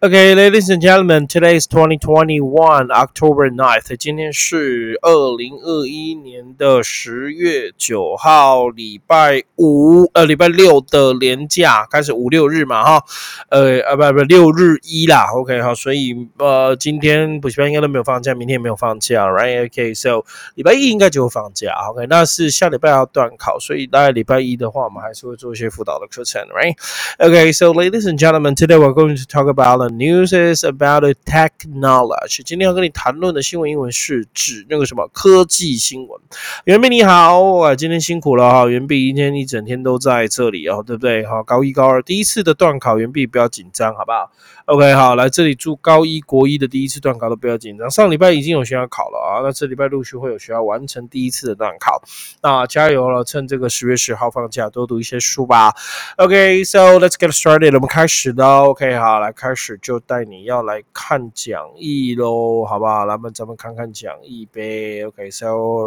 [0.00, 3.96] Okay, ladies and gentlemen, today is 2021 October 9th.
[3.96, 13.04] 今天是二零二一年的十月九号，礼拜五，呃，礼拜六的连假开始五六日嘛，哈，
[13.48, 19.68] 呃，啊不不六日一啦，OK 好，所以呃，今天补习班应该都没有放假，明天也没有放假，Right?
[19.68, 20.24] Okay, so
[20.54, 26.76] 礼拜一应该就会放假，OK，那是下礼拜要断考，所以大概礼拜一的话，我们还是会做一些辅导的课程，Right?
[27.18, 32.42] Okay, so ladies and gentlemen, today we're going to talk about news is about technology。
[32.44, 36.20] 今天要跟你谈论的新闻英文是指那个什么科技新闻。
[36.64, 41.26] 袁碧你好，啊，今天辛苦了哈，袁碧今天一整天都在这里哦，对不对？
[41.26, 44.30] 好，高一高二第一次的段考，袁碧不要紧张，好不好
[44.68, 47.90] ？OK，好，来这里祝高一国一的第一次段考都不要紧张。
[47.90, 52.00] 上礼拜已经有学校考了啊，那这礼拜陆续会有学校完成第一次的段考，
[52.42, 55.74] 那加油了，趁这个十月十号放假多读一些书吧。
[56.18, 58.68] OK，so let's get started，我们开始喽。
[58.68, 60.28] OK，好，来开始就带。
[60.28, 63.06] 你要来看讲义喽，好不好？
[63.06, 65.02] 来，们咱们看看讲义呗。
[65.06, 65.46] OK，so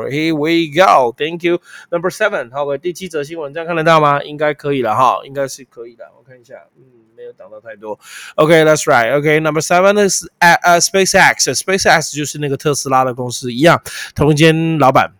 [0.10, 1.14] here we go.
[1.16, 1.60] Thank you.
[1.92, 4.24] Number seven，好，第七则新闻，这样看得到吗？
[4.24, 6.06] 应该可以了哈，应该是可以的。
[6.18, 6.82] 我看一下，嗯，
[7.16, 8.00] 没有挡到太多。
[8.34, 9.13] OK OK，that's right.
[9.13, 13.83] OK，number seven is 呃 SpaceX。SpaceX 就是那个特斯拉的公司一样，
[14.15, 15.13] 同一间老板。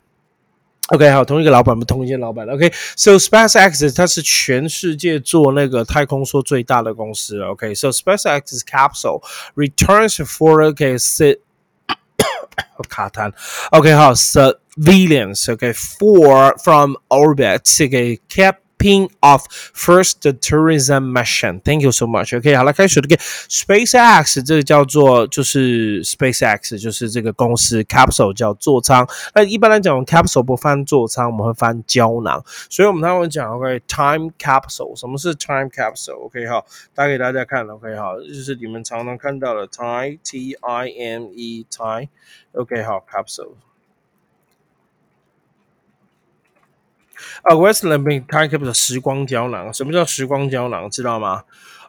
[0.91, 2.49] OK，好，同一个老板不同一间老板。
[2.49, 7.43] OK，so SpaceX 它是全世界做那个太空梭最大的公司。
[7.43, 9.21] OK，so SpaceX capsule
[9.57, 11.41] returns for OK 是
[12.89, 13.33] 卡痰。
[13.73, 18.21] OK，好，surveillance OK for from orbit OK
[18.81, 21.61] cap of first tourism mission.
[21.61, 22.37] Thank you so much.
[22.37, 29.09] OK，好了，开始这个 SpaceX 这个叫做就是 SpaceX 就是这个公司 capsule 叫座舱。
[29.35, 32.45] 那一般来讲，capsule 不翻座舱，我们会翻胶囊。
[32.69, 43.03] 所以我们他们讲 OK time capsule，什么是 time capsule？OK 好，打给大家看 OK 好，就是你们常常看到的 time T I M E time。OK 好
[43.11, 43.55] capsule。
[47.44, 49.74] 啊，Westland 被 time capsule 时光胶囊。
[49.74, 50.90] 什么叫时光胶囊？
[50.90, 51.44] 知道吗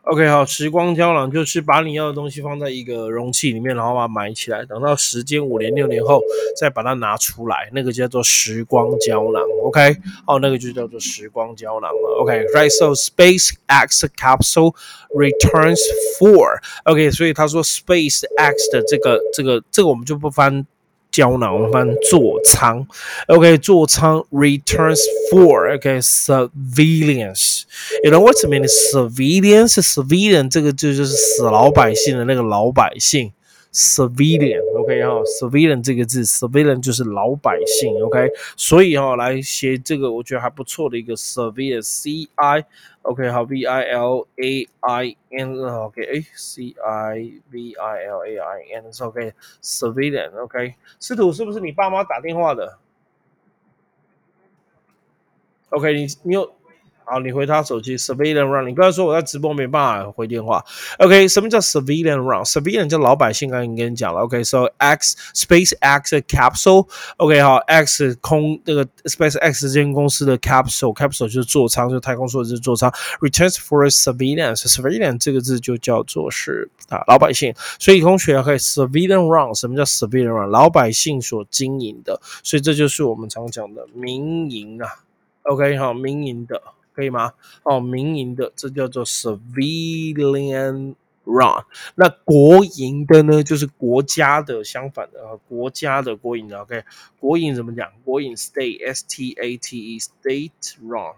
[0.04, 6.20] ？OK，好，时光胶囊就是把你要的东西放在一个容器里面，然后把它埋起来，等到时间五年、六年后
[6.58, 9.40] 再把它拿出来，那个叫做时光胶囊。
[9.62, 12.18] OK，哦，那个就叫做时光胶囊了。
[12.20, 14.74] OK，right，so SpaceX capsule
[15.14, 15.78] returns
[16.18, 16.58] four。
[16.84, 20.66] OK，所以他说 SpaceX 的这个、这个、这个我们就不翻。
[21.12, 22.84] 胶囊，我们翻座舱
[23.28, 24.98] ，OK，座舱 returns
[25.30, 27.64] for OK civilians。
[28.02, 29.74] you know what's the meaning surveillance?
[29.74, 33.30] Civilian 这个就就是死老百姓的那个老百姓。
[33.72, 48.18] civilian，OK 哈，civilian 这个字，civilian 就是老百姓，OK，所以哈来写这个我觉得还不错的一个 civilian，C I，OK 好，V I L A I N，OK，哎，C I V I L
[48.26, 52.78] A I N，OK，civilian，OK，司徒是不是你爸妈打电话的
[55.70, 56.54] ？OK，你你有。
[57.04, 58.68] 好，你回他手机，surveillance run。
[58.68, 60.64] 你不要说我在直播没办法回电话。
[60.98, 64.20] OK，什么叫 surveillance run？surveillance 叫老百姓，刚刚跟你讲了。
[64.20, 66.88] OK，so X Space X capsule。
[67.16, 72.90] OK，好，X 空那个 Space X 这间公司的 capsule，capsule 就是座舱，就是太空梭是座舱。
[73.20, 77.54] Returns for surveillance，surveillance 这个字就叫做是啊老百姓。
[77.78, 80.50] 所以同学可以 surveillance run，什么叫 surveillance run？
[80.50, 84.88] 老百姓所经营的，所以这就是我们常讲的民营啊。
[85.42, 86.62] OK，好，民营的。
[86.92, 87.32] 可以吗？
[87.62, 90.94] 哦，民营的这叫做 civilian
[91.24, 91.64] run。
[91.94, 96.58] 那国营的呢，就是国家的，相反的啊，国家的国营的。
[96.60, 96.84] OK，
[97.18, 97.92] 国营怎么讲？
[98.04, 100.50] 国营 state s t a t e state
[100.82, 101.14] run，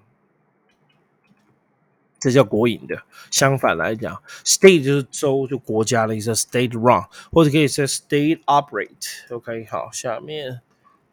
[2.20, 3.02] 这叫国营的。
[3.30, 7.02] 相反来讲，state 就是州，就国家的意思，state run，
[7.32, 9.34] 或者可以说 state operate。
[9.34, 10.60] OK，好，下面，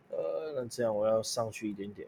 [0.09, 2.07] 呃，那这样我要上去一点点。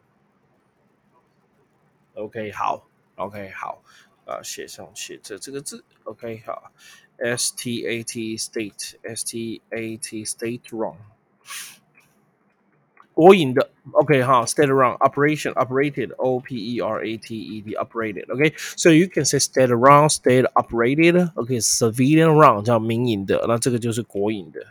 [2.15, 2.87] OK，好，
[3.17, 3.83] OK，好，
[4.27, 6.73] 啊，写上去这这个字，OK，好，
[7.19, 10.97] STAT state，STAT state run，
[13.15, 19.39] 国营的，OK，哈，state run operation operated O P E R A T E D operated，OK，so you can say
[19.39, 24.67] state run state operated，OK，civilian run 叫民营的，那这个就是国营的。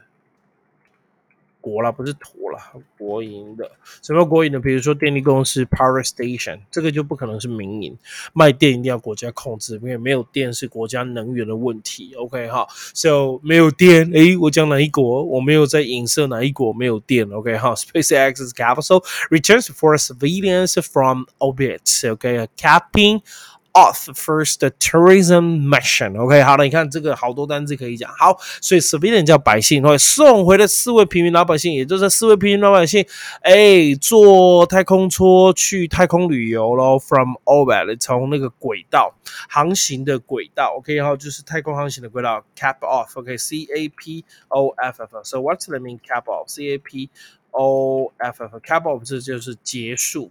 [1.63, 2.59] 国了不是土了，
[2.99, 3.71] 国营的
[4.03, 4.61] 什么国营的？
[4.61, 7.97] 比如说电力公司 Power Station，这个就不可能是民营，
[8.35, 12.13] 卖电一定要国家控制，因为没有电是国家能源的问题。
[12.17, 15.23] OK 哈，So 没有电，诶，我讲哪一国？
[15.23, 17.31] 我没有在影射哪一国没有电。
[17.31, 22.11] OK 哈 spacex's capital returns for surveillance from orbit.
[22.11, 23.23] OK capping
[23.73, 26.19] off first tourism mission。
[26.19, 28.13] OK，好了，你看这个好多单字可以讲。
[28.13, 33.05] 好，所以 civilian 叫百姓，会送回了四位平民老百姓，也就是四位平民老百姓，
[33.43, 39.15] 哎，坐太空车去太空旅游喽，from orbit，从那个轨道
[39.49, 40.75] 航行的轨道。
[40.79, 43.19] OK，然后就是太空航行的轨道，cap off。
[43.19, 45.23] OK，C A P O F F。
[45.25, 47.09] So what's the mean cap off？C A P
[47.53, 50.31] O F F，cap off 这就是结束。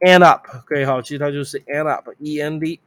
[0.00, 2.78] End up，OK，好，其实它就是 end up，E N D，OK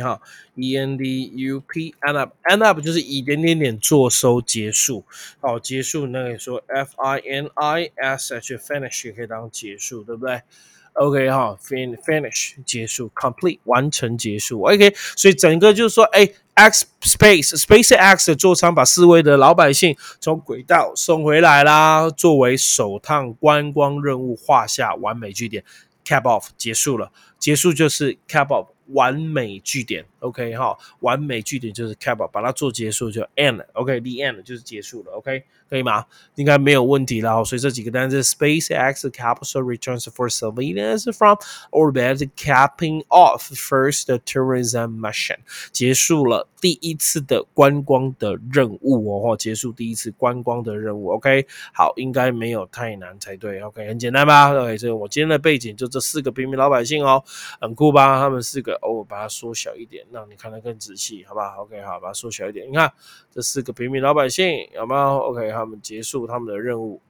[0.00, 0.20] 哈
[0.54, 5.04] ，E N D U P，end up，end up 就是以点点点做收结束，
[5.40, 10.42] 好，结束那个说 F I N I S H，finish 也可以当结束，对不对
[10.98, 25.62] ？OK 哈，finish 结束，complete 完成结束，OK，所以整个就是说，哎，X Space Space X 的座舱把四位的老百姓从轨道送回来啦，作为首趟观光任务画下完美句点
[26.04, 35.44] ，cap off 结束了，结束就是 cap off 完美句点，OK 哈，完美句点就是 cap off，把它做结束就 end，OK，the end 就是结束了，OK。
[35.68, 36.04] 可以吗？
[36.36, 37.44] 应该没有问题了。
[37.44, 41.36] 所以这几个单词：SpaceX capsule returns for surveillance from
[41.70, 45.36] orbit, capping off first tourism mission，
[45.70, 51.10] 结束了第一次的观光的任务哦，结束第一次观光的任务。
[51.10, 53.60] OK，好，应该没有太难才对。
[53.60, 57.22] OK，很简单吧？OK，这我今天的背景就这四个平民老百姓哦，
[57.60, 58.18] 很酷吧？
[58.18, 62.66] 他们四个，哦，把它缩小一点，让你看得更仔细，好吧？OK，好，把它缩小一点。
[62.70, 62.90] 你看
[63.30, 65.57] 这四个平民老百姓有没有？OK。
[65.58, 67.00] 他们结束他们的任务。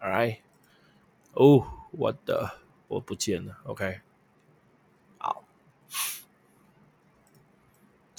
[0.00, 0.38] alright，
[1.34, 2.58] 哦，我的
[2.88, 3.56] 我不见了。
[3.64, 4.00] OK。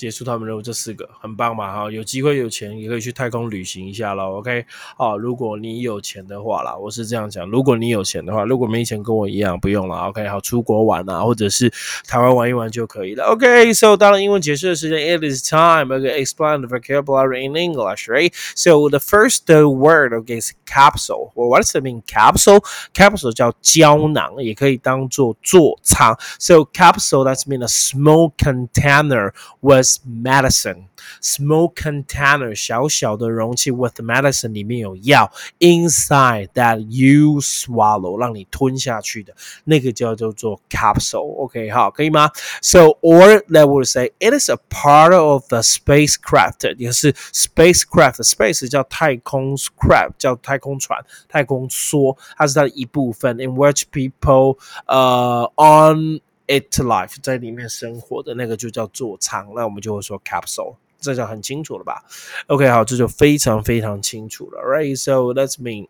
[0.03, 4.39] 结束他们任务，这四个很棒嘛哈，有机会有钱也可以去太空旅行一下喽。
[4.39, 4.65] OK，
[4.97, 9.95] 好，如果你有钱的话啦，我是这样讲，如果你有钱的话，如果没钱跟我一样，不用了。
[10.09, 11.71] OK，好，出国玩啊，或者是
[12.05, 13.23] 台湾玩一玩就可以了。
[13.27, 18.33] OK，so 到了英文解释的时间，it is time to explain the vocabulary in English, right?
[18.55, 21.31] So the first word, okay, is capsule.
[21.33, 22.01] Well, what does it mean?
[22.05, 22.61] Capsule,
[22.93, 26.19] capsule 叫胶囊，也可以当做座舱。
[26.39, 30.84] So capsule that's mean a small container was medicine
[31.22, 39.34] small container 小小的容器 with medicine 里面有药 inside that you swallow 让你吞下去的
[39.64, 42.30] 那个叫做做 capsule。OK，好，可以吗？
[42.60, 53.38] So or that would say it is a part of the spacecraft，也是 spacecraft，space 叫太空 craft 叫太空船、太空梭，它是它的一部分。
[53.38, 62.02] In which people 呃 on it life 在里面生活的那个就叫座舱，那我们就会说 capsule，这就很清楚了吧？
[62.46, 65.88] OK，好，这就非常非常清楚了，Right？So that's mean，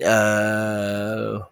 [0.00, 1.48] 呃。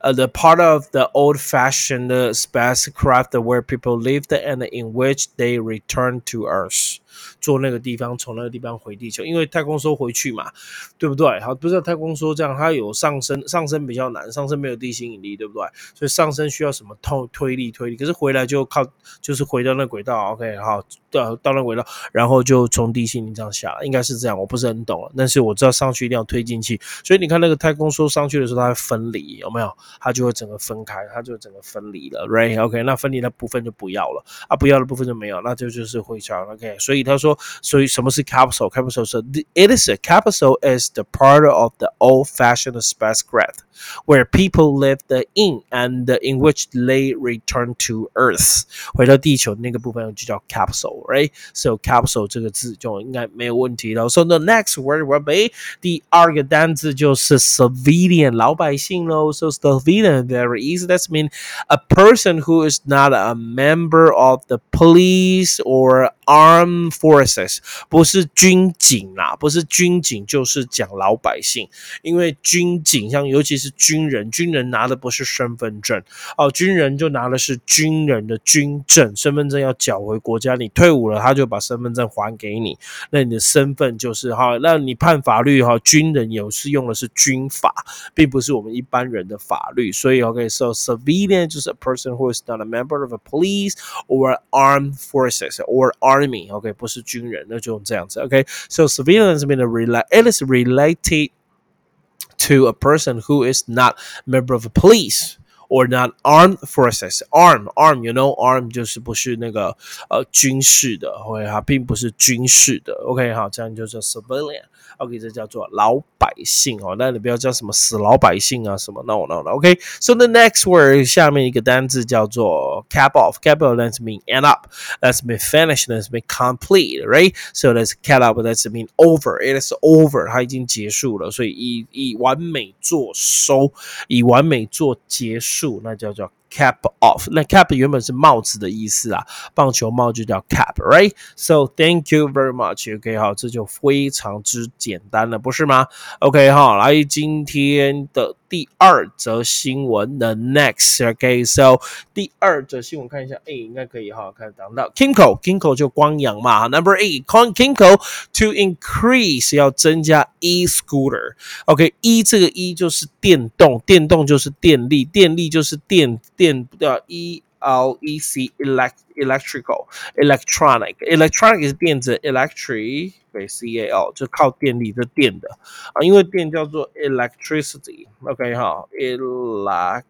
[0.00, 6.24] uh, the part of the old-fashioned spacecraft where people lived and in which they returned
[6.26, 7.00] to Earth.
[7.39, 10.51] 坐那个地方，从那个地方回地球，因为太空梭回去嘛，
[10.97, 11.39] 对不对？
[11.41, 15.67] 好，不是太空梭这样，它有上升，上升比较难，上升没有地心引力，对不对？
[15.95, 18.85] 所以上升需要什么推推力推力，可是回来就靠
[19.21, 29.71] 就是回到那轨道，OK，好，到到那轨道，然后就从地心引力这样下来，应该是这样，我不是很懂，但是我知道上去一定要推进去，所以你看那个太空梭上去的时候，它会分离，有没有？
[29.99, 37.38] 它就会整个分开，它就整个分离了，Right？OK，那分离的部分就不要了，啊，不要的部分就没有，那就就是会潮，OK，所以他说。
[37.62, 38.70] 所以什么是 capsule?
[38.70, 39.18] Capsule 是
[39.54, 43.64] it is a capsule is the part of the old-fashioned spacecraft
[44.06, 48.62] where people lived in and in which they return to Earth，
[48.94, 54.08] 回到地球那个部分就叫 capsule，right？So capsule 这个字就应该没有问题了。
[54.08, 59.32] So the next word will be 第二个单字就是 civilian 老百姓喽。
[59.32, 60.86] So civilian very easy.
[60.86, 61.30] That's mean
[61.68, 67.57] a person who is not a member of the police or armed forces，
[67.89, 71.67] 不是军警啦，不是军警就是讲老百姓，
[72.03, 76.01] 因为军警像尤其是军人，军人拿的不是身份证
[76.37, 80.55] 哦，军人就拿的是军人的军证，身份证要缴回国家。
[80.55, 82.77] 你退伍了，他就把身份证还给你，
[83.09, 84.57] 那你的身份就是哈。
[84.61, 87.73] 那你判法律哈，军人有是用的是军法，
[88.13, 89.91] 并不是我们一般人的法律。
[89.91, 93.73] 所以 OK，so civilian 就是 a person who is not a member of a police
[94.07, 98.20] or armed forces or arm army。OK，不是军人，那就这样子。
[98.20, 103.96] OK，so civilian 这边的 relate，it is related。to a person who is not
[104.26, 105.36] member of police
[105.70, 107.22] or not armed forces.
[107.30, 109.76] Arm, arm, you know, arm 就是不是那个
[110.08, 112.94] 呃军事的，或者它并不是军事的。
[113.04, 114.62] OK，好，这样就是 civilian。
[114.98, 116.96] OK，这叫做老百姓哦。
[116.98, 124.68] 那你不要叫什么死老百姓啊什么，no no no。OK，so the next word 下面一个单字叫做 cap off。cap off that's mean end up.
[125.02, 125.86] That's mean finish.
[125.86, 127.04] That's mean complete.
[127.06, 127.34] Right?
[127.52, 128.42] So that's cap off.
[128.42, 129.38] That's mean over.
[129.42, 130.26] It is over.
[130.30, 133.72] 它已经结束了，所以以以完美做收，
[134.08, 136.31] 以完美做结束， 那叫做。
[136.53, 139.25] cap off，那 cap 原本是帽子的意思啊，
[139.55, 145.87] 棒球帽就叫 cap，right？So thank you very much，OK，哈，这就非常之简单了，不是吗
[146.19, 148.35] ？OK，哈，来今天的。
[148.51, 151.79] 第二则新闻，the next，OK，so
[152.13, 157.95] 第二则新闻看一下，哎，应该可以哈，看讲到 Kinko，Kinko 就光阳嘛，Number eight，Kinko
[158.33, 167.41] to increase 要增加 e-scooter，OK，一这个一就是电动，电动就是电力，电力就是电电的 e。
[167.60, 175.48] L E C elect electrical electronic electronic 是电子 electric 对 C A L 就靠电力这电的
[175.94, 180.04] 啊，因为电叫做 electricity，OK 哈，elect。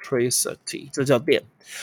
[0.00, 1.42] electricity，这叫电，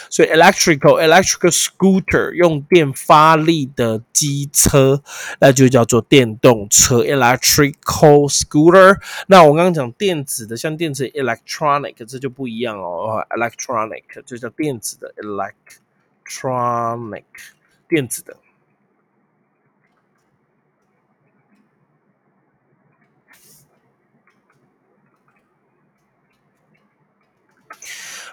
[0.10, 5.02] 所以 electrical electrical scooter 用电发力的机车，
[5.40, 9.00] 那就叫做电动车 electrical scooter。
[9.28, 15.14] 那我刚刚讲电子的，像电子 electronic，这就不一样哦，electronic 就叫电子的
[16.26, 17.24] electronic
[17.88, 18.38] 电子的。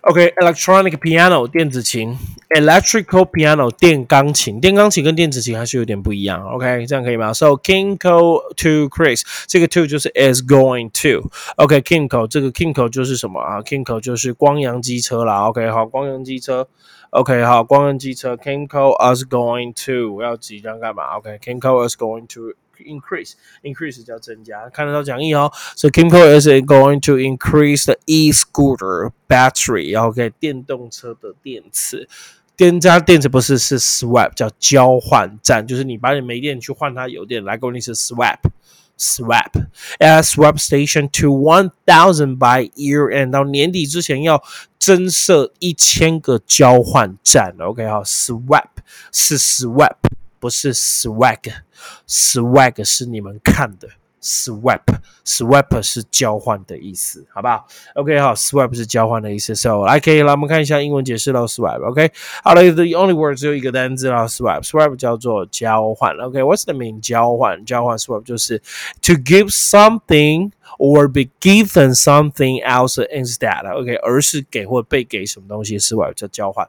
[0.03, 2.17] OK，electronic piano 电子琴，
[2.50, 6.41] electrical piano 电钢琴，电钢琴跟电子琴还是有点不一样。
[6.48, 7.33] OK，这样可以吗？
[7.33, 13.62] So Kinko to Chris，这个 to 就是 is going to。OK，Kinko 这个 Kinko 就是什么啊？
[13.62, 15.48] Kinko 就是光阳机车啦。
[15.50, 16.67] OK，好，光阳机车。
[17.12, 18.36] OK，好，光阳机车。
[18.36, 21.17] Kinko is going to 要即将干嘛？
[21.17, 22.53] OK，Kinko is going to。
[22.79, 23.33] increase
[23.63, 25.51] increase 叫增加，看得到讲义哦。
[25.75, 32.07] So Kimco is going to increase the e-scooter battery，然后给电动车的电池。
[32.55, 39.53] 电加电池不是是 swap，叫交换站，就是你把你没电去换它有电，来过你是 swap。swap
[40.00, 44.43] at swap station to one thousand by year end 到年底之前要
[44.77, 47.55] 增设一千个交换站。
[47.59, 48.67] OK 好，swap
[49.13, 49.95] 是 swap。
[50.43, 53.89] 不是 swag，swag 是你们看的，
[54.21, 57.67] swap，swap 是交换的意思，好不好？
[57.95, 59.55] OK，好，swap 是交换的意思。
[59.55, 62.12] So，来可以来我们看一下英文解释到 swap。OK，
[62.43, 66.15] 好了，the only word 只有一个单词啦，swap，swap 叫做交换。
[66.17, 67.01] OK，what's the mean？
[67.01, 68.59] 交换，交换，swap 就是
[69.01, 76.67] to give something or be given something else instead。OK，而是给或被给什么东西，swap 叫交换。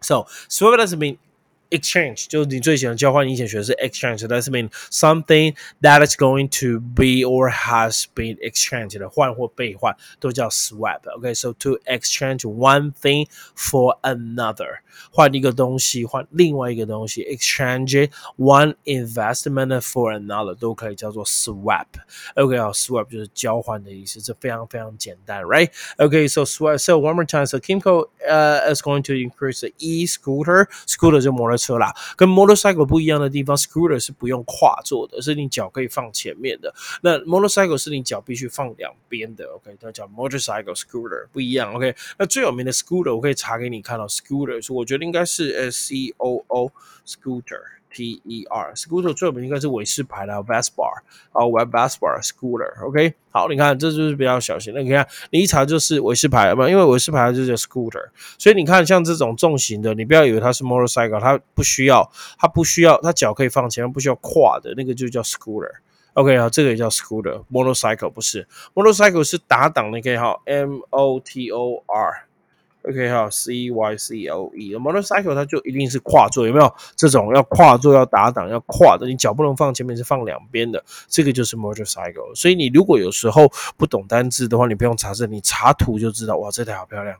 [0.00, 1.18] So，swap doesn't mean
[1.70, 10.48] exchange 就是你最喜欢交换，你以前学的是 exchange，that's mean something that is going to be or has been exchanged 的换或被换都叫
[10.48, 14.78] swap。OK，so to exchange one thing for another，
[15.10, 29.02] 换一个东西换另外一个东西，exchange one investment for another 都可以叫做 swap。OK，好，swap 就是交换的意思，这非常非常简单，right？OK，so swap。So one more time，so Kimco uh is going
[29.02, 36.73] to increase the e-scooter，scooter 就摩托 车啦，跟 motorcycle 不一样的地方，scooter 是不用跨坐的，是你脚可以放前面的。
[37.01, 39.45] 那 motorcycle 是你脚必须放两边的。
[39.55, 41.73] OK，它叫 motorcycle scooter 不一样。
[41.75, 46.71] OK，那最有名的 scooter 我可以查给你看到，scooter 我觉得应该是 S C O O
[47.05, 47.80] scooter。
[47.91, 50.89] P E R scooter 最有名应该是韦氏牌的 Vespa
[51.33, 52.87] 啊，Vespa scooter。
[52.87, 54.73] OK，好，你看这就是比较小型。
[54.73, 65.71] 那你看，你一查就是韦氏牌嘛，因为韦氏牌就叫 scooter，所以你看像这种重型的，你不要以为它是 motorcycle，它不需要，它不需要，它脚可以放前面，不需要跨的那个就叫 scooter。
[66.13, 72.27] OK 啊，这个也叫 scooter，motorcycle 不是，motorcycle 是打档的，可以哈，M O T O R。
[72.83, 79.07] OK 哈，cycle，motorcycle 它就一定是跨座，有没有这种要跨座要打档要跨的？
[79.07, 82.33] 你脚不能放前面，是放两边的，这个就是 motorcycle。
[82.33, 83.47] 所以你如果有时候
[83.77, 86.37] 不懂单字的话，你不用查字，你查图就知道。
[86.37, 87.15] 哇，这台好漂亮。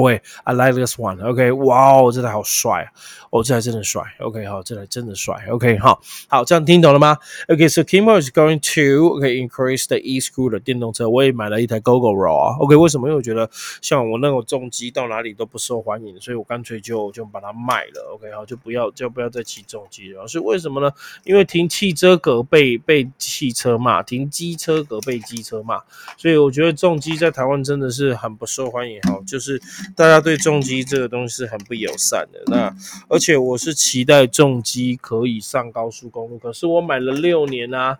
[0.00, 1.22] OK，I like this one。
[1.22, 2.88] OK，哇哦，这台好帅啊！
[3.30, 4.02] 哦，这台真的帅。
[4.20, 5.46] OK，好，这台真的帅。
[5.50, 7.16] OK，好，好，这样听懂了吗
[7.48, 11.08] ？OK，so Kimo is going to OK increase the e-scooter 电动车。
[11.08, 12.56] 我也买了一台 GoGoRo 啊。
[12.58, 13.08] OK，为什么？
[13.08, 13.48] 因为我觉得
[13.80, 18.14] 像我那种重机到哪里都不受欢迎，所以我干脆就就把它卖了。
[18.14, 20.26] OK，好，就不要就不要再骑重机了。
[20.28, 20.90] 是为什么呢？
[21.24, 25.80] 因为停汽车格被被汽车骂，停机车格被机车骂，
[26.18, 29.00] 所以我觉得重机在台湾真的是很不受欢迎。
[29.08, 29.60] 好，就是。
[29.94, 32.42] 大家对重机这个东西是很不友善的。
[32.46, 32.74] 那
[33.08, 37.98] 而且我是期待重机可以上高速公路，可是我买了六年啊，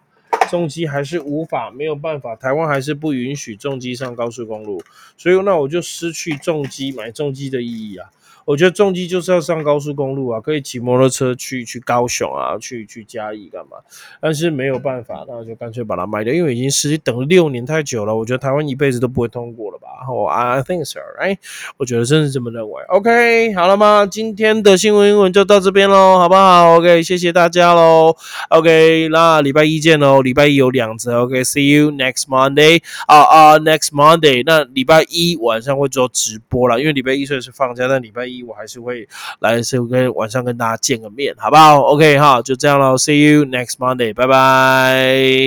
[0.51, 4.83] 重机还是无法没有办法，台湾还是不允许重机上高速公路，
[5.17, 8.11] 所以那我就失去重机买重机的意义啊。
[8.45, 13.79] 我觉得重机就是要上高速公路啊，可以骑摩托车去去高雄啊，去去嘉义干嘛？
[14.21, 18.15] 但是没有办法，那就干脆把它卖掉，因为已经实际等了六年太久了。
[18.15, 19.89] 我觉得台湾一辈子都不会通过了吧？
[20.09, 21.39] 哦，I think so，哎，
[21.77, 22.83] 我觉得真是这么认为。
[22.89, 24.07] OK，好了吗？
[24.07, 28.17] 今天的新闻英文就到这边喽，好不好？OK，谢谢大家喽。
[28.49, 31.23] OK，那礼拜一见喽，礼拜一有两则。
[31.23, 32.83] OK，See you next Monday。
[33.07, 34.43] 啊啊，next Monday。
[34.45, 39.09] 那礼拜一晚上会做直播了，因为礼拜一虽然是放假，但礼拜一我还是会
[39.41, 45.43] 来，是跟晚上跟大家见个面，好不好？OK 哈，就这样了，See you next Monday，拜拜。